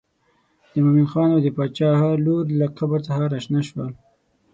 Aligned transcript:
د 0.71 0.73
مومن 0.83 1.07
خان 1.11 1.29
او 1.35 1.39
د 1.43 1.47
باچا 1.57 1.91
لور 2.25 2.45
له 2.59 2.67
قبر 2.77 2.99
څخه 3.07 3.23
راشنه 3.33 3.61
شول. 3.67 3.91